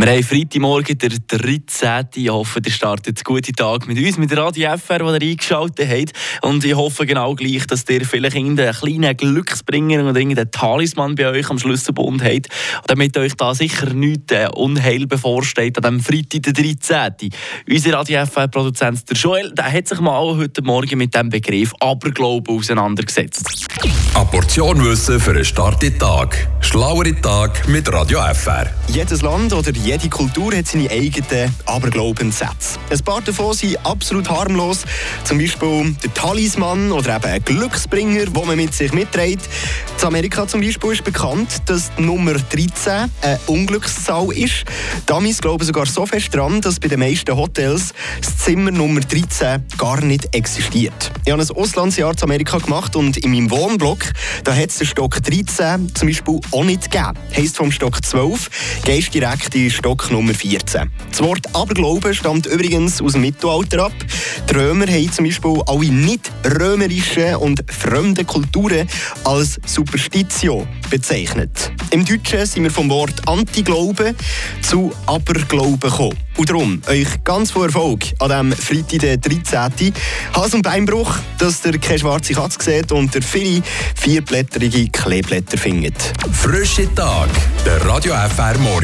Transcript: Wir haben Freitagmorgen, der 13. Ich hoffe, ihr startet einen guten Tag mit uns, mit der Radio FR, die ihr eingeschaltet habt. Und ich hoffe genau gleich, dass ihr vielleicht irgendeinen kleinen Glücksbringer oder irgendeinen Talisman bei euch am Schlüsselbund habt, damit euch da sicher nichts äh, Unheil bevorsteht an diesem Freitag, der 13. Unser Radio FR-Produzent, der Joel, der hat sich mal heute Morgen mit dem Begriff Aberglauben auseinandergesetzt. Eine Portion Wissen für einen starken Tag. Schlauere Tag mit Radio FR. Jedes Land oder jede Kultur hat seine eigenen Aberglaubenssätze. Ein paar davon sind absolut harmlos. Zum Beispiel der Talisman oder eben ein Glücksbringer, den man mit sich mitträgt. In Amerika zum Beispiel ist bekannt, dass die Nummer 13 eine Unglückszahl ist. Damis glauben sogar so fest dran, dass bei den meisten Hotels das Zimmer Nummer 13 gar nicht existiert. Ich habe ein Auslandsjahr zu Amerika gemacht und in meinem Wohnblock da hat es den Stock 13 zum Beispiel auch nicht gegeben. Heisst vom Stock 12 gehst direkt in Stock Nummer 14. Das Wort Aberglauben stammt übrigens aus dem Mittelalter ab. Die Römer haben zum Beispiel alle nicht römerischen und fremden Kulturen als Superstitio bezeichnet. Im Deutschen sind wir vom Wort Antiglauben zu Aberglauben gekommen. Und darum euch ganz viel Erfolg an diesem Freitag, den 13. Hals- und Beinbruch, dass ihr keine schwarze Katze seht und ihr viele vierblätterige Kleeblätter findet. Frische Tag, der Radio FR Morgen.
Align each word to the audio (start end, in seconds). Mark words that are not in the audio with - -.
Wir 0.00 0.12
haben 0.12 0.22
Freitagmorgen, 0.22 0.96
der 0.96 1.08
13. 1.08 2.06
Ich 2.14 2.30
hoffe, 2.30 2.60
ihr 2.64 2.70
startet 2.70 3.18
einen 3.18 3.24
guten 3.24 3.52
Tag 3.52 3.88
mit 3.88 3.98
uns, 3.98 4.16
mit 4.16 4.30
der 4.30 4.38
Radio 4.38 4.76
FR, 4.76 4.98
die 5.18 5.26
ihr 5.26 5.30
eingeschaltet 5.32 5.88
habt. 5.90 6.12
Und 6.42 6.64
ich 6.64 6.76
hoffe 6.76 7.04
genau 7.04 7.34
gleich, 7.34 7.66
dass 7.66 7.84
ihr 7.88 8.06
vielleicht 8.06 8.36
irgendeinen 8.36 8.72
kleinen 8.72 9.16
Glücksbringer 9.16 10.08
oder 10.08 10.20
irgendeinen 10.20 10.52
Talisman 10.52 11.16
bei 11.16 11.26
euch 11.26 11.50
am 11.50 11.58
Schlüsselbund 11.58 12.22
habt, 12.22 12.46
damit 12.86 13.18
euch 13.18 13.34
da 13.34 13.52
sicher 13.56 13.92
nichts 13.92 14.32
äh, 14.32 14.48
Unheil 14.54 15.08
bevorsteht 15.08 15.84
an 15.84 15.98
diesem 15.98 16.00
Freitag, 16.00 16.42
der 16.44 16.52
13. 16.52 17.32
Unser 17.68 17.92
Radio 17.94 18.24
FR-Produzent, 18.24 19.10
der 19.10 19.16
Joel, 19.16 19.52
der 19.52 19.72
hat 19.72 19.88
sich 19.88 19.98
mal 19.98 20.36
heute 20.36 20.62
Morgen 20.62 20.96
mit 20.96 21.12
dem 21.16 21.28
Begriff 21.28 21.72
Aberglauben 21.80 22.56
auseinandergesetzt. 22.56 23.66
Eine 24.14 24.26
Portion 24.26 24.84
Wissen 24.84 25.18
für 25.18 25.32
einen 25.32 25.44
starken 25.44 25.98
Tag. 25.98 26.48
Schlauere 26.60 27.20
Tag 27.20 27.66
mit 27.66 27.92
Radio 27.92 28.20
FR. 28.32 28.66
Jedes 28.88 29.22
Land 29.22 29.52
oder 29.52 29.72
jede 29.88 30.10
Kultur 30.10 30.54
hat 30.54 30.66
seine 30.66 30.90
eigenen 30.90 31.50
Aberglaubenssätze. 31.64 32.78
Ein 32.90 32.98
paar 33.00 33.22
davon 33.22 33.54
sind 33.54 33.78
absolut 33.86 34.28
harmlos. 34.28 34.84
Zum 35.24 35.38
Beispiel 35.38 35.96
der 36.04 36.12
Talisman 36.12 36.92
oder 36.92 37.16
eben 37.16 37.24
ein 37.24 37.42
Glücksbringer, 37.42 38.26
den 38.26 38.46
man 38.46 38.56
mit 38.56 38.74
sich 38.74 38.92
mitträgt. 38.92 39.48
In 39.98 40.06
Amerika 40.06 40.46
zum 40.46 40.60
Beispiel 40.60 40.92
ist 40.92 41.04
bekannt, 41.04 41.62
dass 41.66 41.90
die 41.96 42.02
Nummer 42.02 42.34
13 42.34 43.10
eine 43.22 43.40
Unglückszahl 43.46 44.30
ist. 44.32 44.64
Damis 45.06 45.40
glauben 45.40 45.64
sogar 45.64 45.86
so 45.86 46.04
fest 46.04 46.34
dran, 46.34 46.60
dass 46.60 46.78
bei 46.78 46.88
den 46.88 47.00
meisten 47.00 47.34
Hotels 47.34 47.94
das 48.20 48.36
Zimmer 48.36 48.70
Nummer 48.70 49.00
13 49.00 49.64
gar 49.78 50.02
nicht 50.02 50.34
existiert. 50.34 51.12
Ich 51.24 51.32
habe 51.32 51.42
ein 51.42 51.50
Auslandsjahr 51.50 52.14
zu 52.14 52.26
Amerika 52.26 52.58
gemacht 52.58 52.94
und 52.94 53.16
in 53.16 53.30
meinem 53.30 53.50
Wohnblock 53.50 54.00
da 54.44 54.54
hat 54.54 54.68
es 54.68 54.76
den 54.76 54.86
Stock 54.86 55.22
13 55.22 55.94
zum 55.94 56.08
Beispiel 56.08 56.40
auch 56.50 56.64
nicht 56.64 56.90
gegeben. 56.90 57.14
Heisst 57.34 57.56
vom 57.56 57.72
Stock 57.72 58.04
12 58.04 58.82
gehst 58.84 59.14
direkt 59.14 59.54
in 59.54 59.67
Stock 59.70 60.10
Nummer 60.10 60.34
14. 60.34 60.90
Das 61.10 61.22
Wort 61.22 61.54
Aberglauben 61.54 62.14
stammt 62.14 62.46
übrigens 62.46 63.00
aus 63.00 63.12
dem 63.12 63.22
Mittelalter 63.22 63.86
ab. 63.86 63.92
Die 64.48 64.54
Römer 64.54 64.86
haben 64.86 65.12
zum 65.12 65.24
Beispiel 65.24 65.62
alle 65.66 65.90
nicht 65.90 66.30
römerischen 66.44 67.36
und 67.36 67.64
fremden 67.70 68.26
Kulturen 68.26 68.88
als 69.24 69.60
Superstitio 69.66 70.66
bezeichnet. 70.90 71.72
Im 71.90 72.04
Deutschen 72.04 72.46
sind 72.46 72.64
wir 72.64 72.70
vom 72.70 72.88
Wort 72.90 73.26
Antiglauben 73.26 74.14
zu 74.62 74.92
Aberglauben 75.06 75.80
gekommen. 75.80 76.16
Und 76.36 76.50
darum 76.50 76.80
euch 76.86 77.24
ganz 77.24 77.50
viel 77.50 77.64
Erfolg 77.64 78.04
an 78.20 78.28
diesem 78.28 78.52
Freitag, 78.52 79.22
den 79.22 79.42
13. 79.44 79.92
Hals- 80.34 80.54
und 80.54 80.62
Beinbruch, 80.62 81.16
dass 81.38 81.64
ihr 81.64 81.78
keine 81.78 81.98
schwarze 81.98 82.34
Katze 82.34 82.58
seht 82.62 82.92
und 82.92 83.14
ihr 83.14 83.22
viele 83.22 83.62
vierblätterige 83.96 84.88
Kleeblätter 84.90 85.58
findet. 85.58 85.96
Frische 86.32 86.92
Tag, 86.94 87.28
der 87.66 87.84
Radio 87.84 88.14
FR 88.14 88.56
Morgen. 88.58 88.76